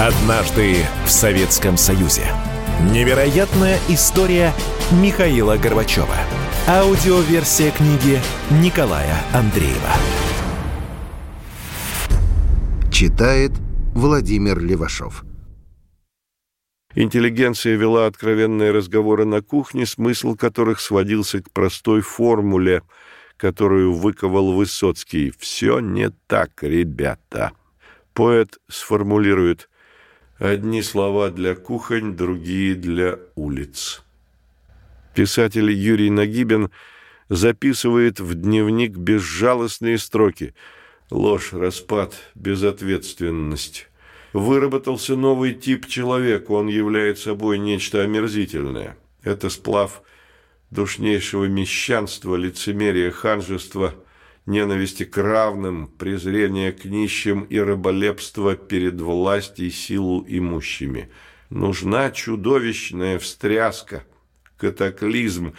[0.00, 2.24] Однажды в Советском Союзе.
[2.82, 4.52] Невероятная история
[4.90, 6.16] Михаила Горбачева.
[6.66, 9.92] Аудиоверсия книги Николая Андреева.
[12.92, 13.52] Читает
[13.94, 15.24] Владимир Левашов.
[16.96, 22.82] Интеллигенция вела откровенные разговоры на кухне, смысл которых сводился к простой формуле,
[23.36, 25.32] которую выковал Высоцкий.
[25.38, 27.52] «Все не так, ребята».
[28.12, 29.68] Поэт сформулирует
[30.38, 34.02] «Одни слова для кухонь, другие для улиц».
[35.14, 36.70] Писатель Юрий Нагибин
[37.28, 40.54] записывает в дневник безжалостные строки
[41.10, 43.88] «Ложь, распад, безответственность».
[44.32, 48.96] Выработался новый тип человека, он является собой нечто омерзительное.
[49.22, 50.02] Это сплав
[50.72, 53.94] душнейшего мещанства, лицемерия, ханжества,
[54.46, 61.10] ненависти к равным, презрения к нищим и раболепства перед властью силу имущими.
[61.50, 64.04] Нужна чудовищная встряска–
[64.56, 65.54] катаклизм,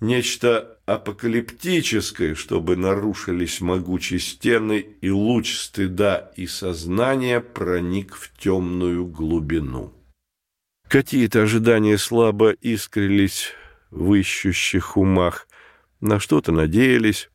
[0.00, 9.92] нечто апокалиптическое, чтобы нарушились могучие стены, и луч стыда и сознания проник в темную глубину.
[10.88, 13.52] Какие-то ожидания слабо искрились
[13.90, 15.48] в ищущих умах,
[16.00, 17.30] на что-то надеялись,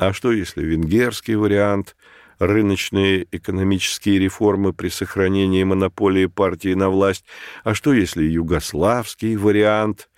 [0.00, 1.94] а что если венгерский вариант,
[2.38, 7.26] рыночные экономические реформы при сохранении монополии партии на власть,
[7.64, 10.08] а что если югославский вариант,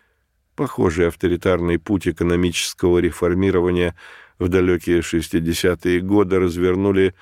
[0.55, 3.97] похожий авторитарный путь экономического реформирования
[4.39, 7.16] в далекие 60-е годы развернули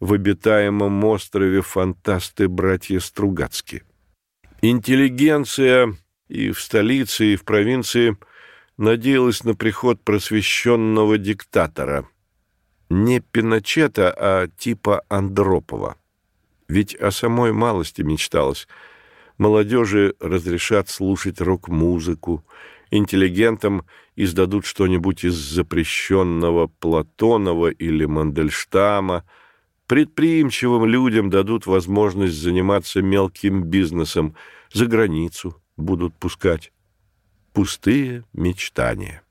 [0.00, 3.82] в обитаемом острове фантасты-братья Стругацкие.
[4.62, 5.94] Интеллигенция
[6.28, 8.16] и в столице, и в провинции
[8.76, 12.08] надеялась на приход просвещенного диктатора.
[12.88, 15.96] Не Пиночета, а типа Андропова.
[16.68, 18.68] Ведь о самой малости мечталось.
[19.38, 22.44] Молодежи разрешат слушать рок-музыку,
[22.90, 29.24] интеллигентам издадут что-нибудь из запрещенного Платонова или Мандельштама,
[29.86, 34.34] предприимчивым людям дадут возможность заниматься мелким бизнесом,
[34.72, 36.72] за границу будут пускать.
[37.56, 39.22] Пустые мечтания.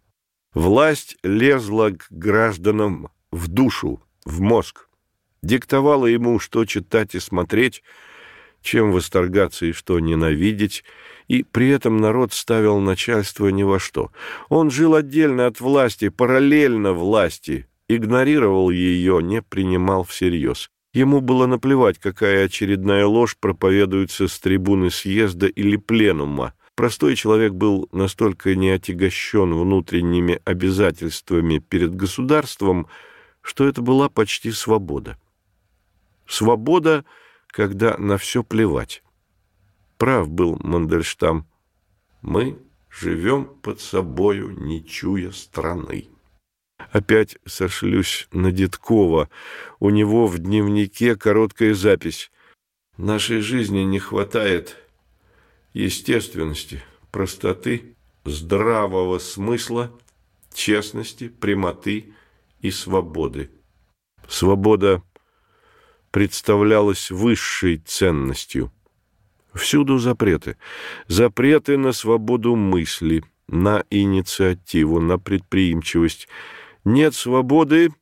[0.55, 4.89] Власть лезла к гражданам в душу, в мозг,
[5.43, 7.83] диктовала ему, что читать и смотреть,
[8.63, 10.83] чем восторгаться и что ненавидеть,
[11.27, 14.11] и при этом народ ставил начальство ни во что.
[14.49, 20.71] Он жил отдельно от власти, параллельно власти, игнорировал ее, не принимал всерьез.
[20.95, 26.55] Ему было наплевать, какая очередная ложь проповедуется с трибуны съезда или пленума.
[26.75, 32.87] Простой человек был настолько неотягощен внутренними обязательствами перед государством,
[33.41, 35.17] что это была почти свобода.
[36.27, 37.05] Свобода,
[37.47, 39.03] когда на все плевать.
[39.97, 41.47] Прав был Мандельштам.
[42.21, 42.59] Мы
[42.89, 46.09] живем под собою, не чуя страны.
[46.91, 49.29] Опять сошлюсь на Дедкова.
[49.79, 52.31] У него в дневнике короткая запись.
[52.97, 54.75] Нашей жизни не хватает
[55.75, 59.91] естественности, простоты, здравого смысла,
[60.53, 62.13] честности, прямоты
[62.61, 63.51] и свободы.
[64.27, 65.03] Свобода
[66.11, 68.71] представлялась высшей ценностью.
[69.53, 70.57] Всюду запреты.
[71.07, 76.29] Запреты на свободу мысли, на инициативу, на предприимчивость.
[76.85, 77.93] Нет свободы,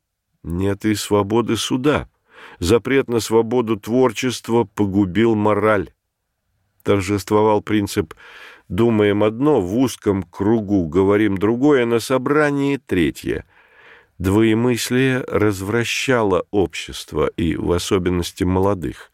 [0.43, 2.07] нет и свободы суда.
[2.59, 5.89] Запрет на свободу творчества погубил мораль.
[6.83, 8.13] Торжествовал принцип
[8.67, 13.45] «думаем одно, в узком кругу говорим другое, на собрании третье».
[14.19, 19.11] Двоемыслие развращало общество, и в особенности молодых.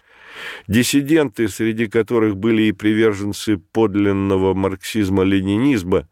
[0.68, 6.08] Диссиденты, среди которых были и приверженцы подлинного марксизма-ленинизма,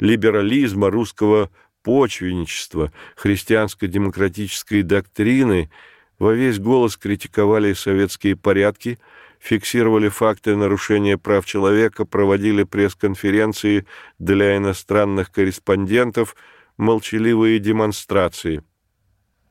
[0.00, 1.50] либерализма, русского
[1.82, 5.70] почвенничества, христианско-демократической доктрины,
[6.18, 8.98] во весь голос критиковали советские порядки,
[9.42, 13.86] фиксировали факты нарушения прав человека, проводили пресс-конференции
[14.18, 16.36] для иностранных корреспондентов,
[16.76, 18.62] молчаливые демонстрации.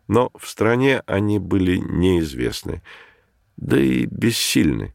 [0.08, 2.82] Но в стране они были неизвестны–
[3.62, 4.94] да и бессильны.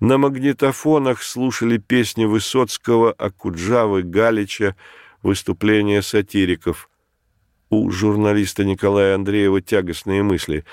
[0.00, 4.76] На магнитофонах слушали песни Высоцкого, Акуджавы, Галича,
[5.22, 6.88] выступления сатириков.
[7.68, 10.64] У журналиста Николая Андреева тягостные мысли.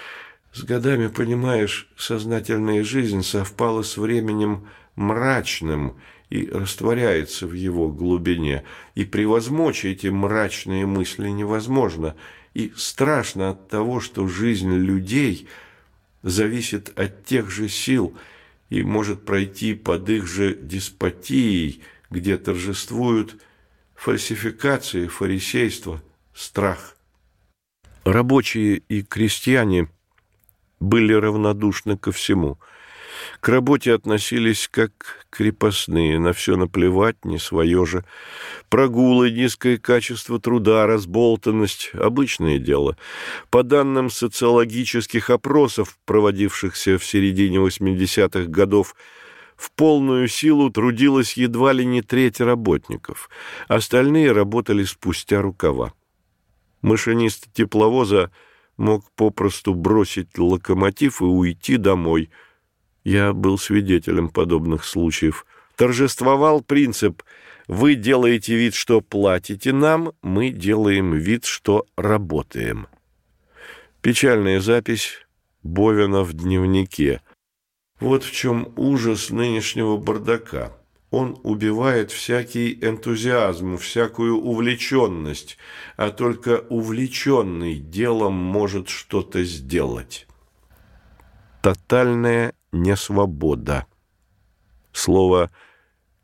[0.54, 5.98] С годами, понимаешь, сознательная жизнь совпала с временем мрачным
[6.30, 8.64] и растворяется в его глубине.
[8.96, 12.16] И превозмочь эти мрачные мысли невозможно.
[12.54, 15.48] И страшно от того, что жизнь людей–
[16.24, 18.18] зависит от тех же сил
[18.70, 23.42] и может пройти под их же деспотией, где торжествуют
[23.94, 26.02] фальсификации, фарисейство,
[26.34, 26.98] страх.
[28.06, 29.90] Рабочие и крестьяне
[30.84, 32.60] были равнодушны ко всему–
[33.40, 38.06] к работе относились как крепостные, на все наплевать, не свое же.
[38.70, 42.98] Прогулы, низкое качество труда, разболтанность– обычное дело.
[43.50, 48.96] По данным социологических опросов, проводившихся в середине 80-х годов,
[49.56, 53.30] в полную силу трудилась едва ли не треть работников.
[53.68, 55.94] Остальные работали спустя рукава.
[56.82, 58.32] Машинист тепловоза
[58.78, 62.30] мог попросту бросить локомотив и уйти домой–
[63.04, 65.46] я был свидетелем подобных случаев.
[65.76, 67.24] Торжествовал принцип
[67.68, 72.88] «Вы делаете вид, что платите нам, мы делаем вид, что работаем».
[74.02, 75.26] Печальная запись
[75.64, 77.22] Бовина в дневнике.
[78.00, 80.78] Вот в чем ужас нынешнего бардака.
[81.14, 85.60] Он убивает всякий энтузиазм, всякую увлеченность,
[85.96, 90.26] а только увлеченный делом может что-то сделать.
[91.62, 93.86] Тотальная несвобода.
[94.92, 95.52] Слово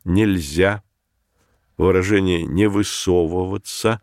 [0.02, 0.82] «нельзя»,
[1.76, 4.02] выражение «не высовываться»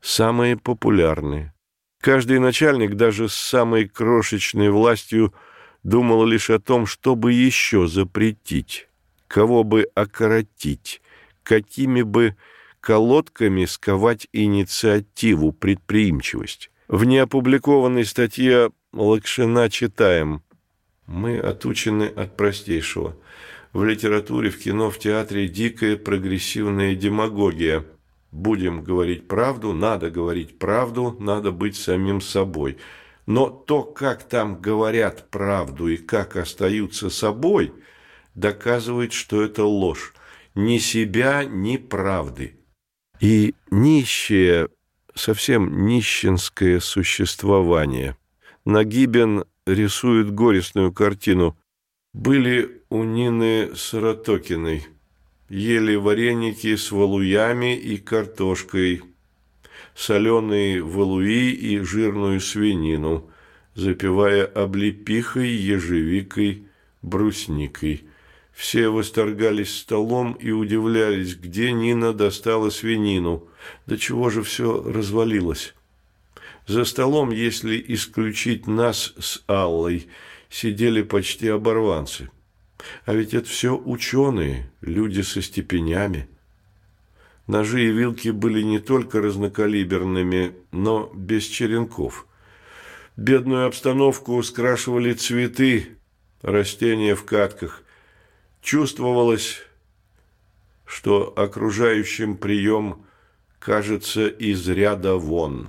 [0.00, 1.52] самые популярные.
[2.00, 5.34] Каждый начальник, даже с самой крошечной властью,
[5.82, 8.85] думал лишь о том, чтобы еще запретить
[9.28, 11.02] кого бы окоротить,
[11.42, 12.36] какими бы
[12.80, 16.70] колодками сковать инициативу, предприимчивость.
[16.88, 20.42] В неопубликованной статье Лакшина читаем
[21.06, 23.16] «Мы отучены от простейшего.
[23.72, 27.84] В литературе, в кино, в театре дикая прогрессивная демагогия.
[28.30, 32.78] Будем говорить правду, надо говорить правду, надо быть самим собой.
[33.26, 37.72] Но то, как там говорят правду и как остаются собой–
[38.36, 40.14] доказывает, что это ложь.
[40.54, 42.54] Ни себя, ни правды.
[43.20, 44.68] И нищее,
[45.14, 48.16] совсем нищенское существование.
[48.64, 51.58] Нагибен рисует горестную картину.
[52.12, 54.86] Были у Нины Саратокиной.
[55.48, 59.02] Ели вареники с валуями и картошкой,
[59.94, 63.30] соленые валуи и жирную свинину,
[63.74, 66.66] запивая облепихой, ежевикой,
[67.00, 68.04] брусникой–
[68.56, 73.46] все восторгались столом и удивлялись, где Нина достала свинину.
[73.84, 75.74] До чего же все развалилось?
[76.66, 80.08] За столом, если исключить нас с Аллой,
[80.48, 82.30] сидели почти оборванцы.
[83.04, 86.26] А ведь это все ученые, люди со степенями.
[87.46, 92.26] Ножи и вилки были не только разнокалиберными, но без черенков.
[93.18, 95.98] Бедную обстановку скрашивали цветы,
[96.40, 97.82] растения в катках,
[98.66, 99.62] Чувствовалось,
[100.84, 103.06] что окружающим прием
[103.60, 105.68] кажется из ряда вон.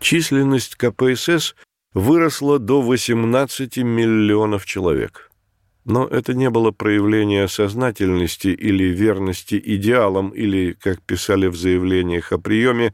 [0.00, 1.54] Численность КПСС
[1.94, 5.30] выросла до 18 миллионов человек.
[5.86, 12.38] Но это не было проявление сознательности или верности идеалам, или, как писали в заявлениях о
[12.38, 12.92] приеме,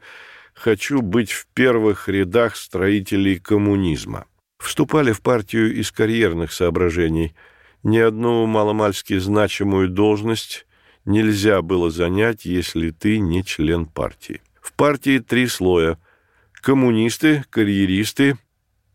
[0.54, 4.26] «хочу быть в первых рядах строителей коммунизма».
[4.62, 7.34] Вступали в партию из карьерных соображений–
[7.82, 10.66] ни одну маломальски значимую должность
[11.04, 14.42] нельзя было занять, если ты не член партии.
[14.60, 15.98] В партии три слоя–
[16.62, 18.36] коммунисты, карьеристы,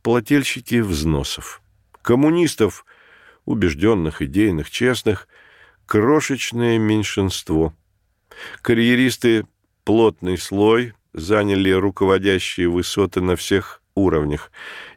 [0.03, 1.61] плательщики взносов.
[2.01, 2.86] Коммунистов,
[3.45, 5.27] убежденных, идейных, честных,
[5.88, 7.73] крошечное меньшинство.
[8.61, 9.47] Карьеристы–
[9.83, 14.51] плотный слой, заняли руководящие высоты на всех уровнях,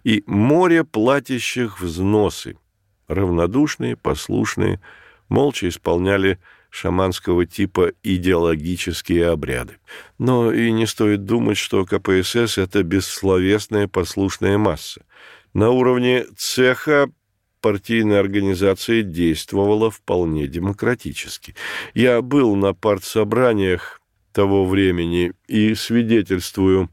[0.05, 2.59] и море платящих взносы–
[3.09, 4.81] равнодушные, послушные,
[5.29, 6.39] молча исполняли
[6.71, 9.79] шаманского типа идеологические обряды.
[10.19, 15.03] Но и не стоит думать, что КПСС– это бессловесная послушная масса.
[15.55, 17.11] На уровне цеха
[17.61, 21.55] партийная организация действовала вполне демократически.
[21.95, 24.01] Я был на партсобраниях
[24.33, 26.91] того времени и свидетельствую,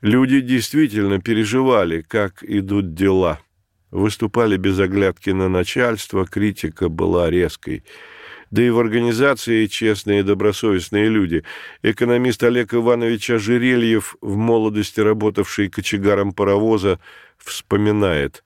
[0.00, 3.40] люди действительно переживали, как идут дела–
[3.90, 7.84] выступали без оглядки на начальство, критика была резкой.
[8.50, 11.44] Да и в организации честные и добросовестные люди.
[11.82, 16.98] Экономист Олег Иванович Ожерельев, в молодости работавший кочегаром паровоза,
[17.38, 18.42] вспоминает.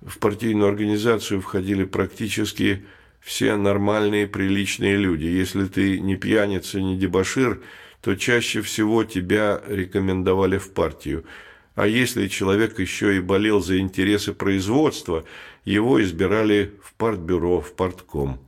[0.00, 2.84] В партийную организацию входили практически
[3.20, 5.26] все нормальные, приличные люди.
[5.26, 7.62] Если ты не пьяница, не дебошир,
[8.02, 11.24] то чаще всего тебя рекомендовали в партию–
[11.74, 15.24] а если человек еще и болел за интересы производства,
[15.64, 18.38] его избирали в партбюро, в партком.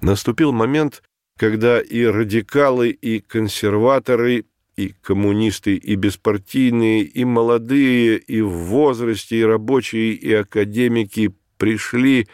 [0.00, 1.02] Наступил момент,
[1.38, 4.46] когда и радикалы, и консерваторы,
[4.76, 12.28] и коммунисты, и беспартийные, и молодые, и в возрасте, и рабочие, и академики пришли,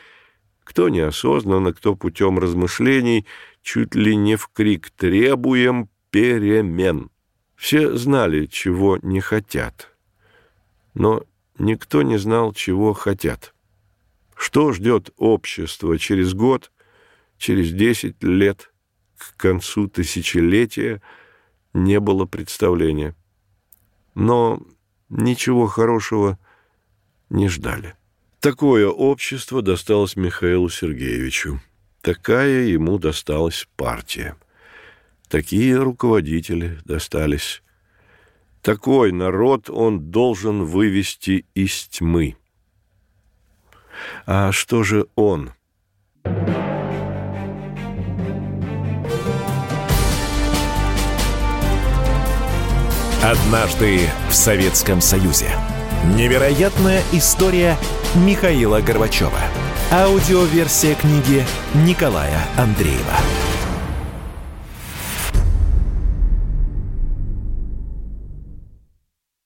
[0.65, 3.27] кто неосознанно, кто путем размышлений,
[3.63, 7.11] чуть ли не в крик «требуем перемен».
[7.57, 9.91] Все знали, чего не хотят
[11.01, 11.23] но
[11.59, 13.55] никто не знал, чего хотят.
[14.37, 16.71] Что ждет общество через год,
[17.39, 18.71] через десять лет,
[19.17, 21.01] к концу тысячелетия,
[21.73, 23.17] не было представления.
[24.15, 24.61] Но
[25.09, 26.39] ничего хорошего
[27.31, 27.97] не ждали.
[28.39, 31.63] Такое общество досталось Михаилу Сергеевичу.
[32.03, 34.37] Такая ему досталась партия.
[35.31, 37.63] Такие руководители достались
[38.63, 42.37] такой народ он должен вывести из тьмы.
[44.27, 45.53] А что же он?
[53.23, 55.51] Однажды в Советском Союзе.
[56.17, 57.77] Невероятная история
[58.15, 59.41] Михаила Горбачева.
[59.93, 61.45] Аудиоверсия книги
[61.75, 63.50] Николая Андреева.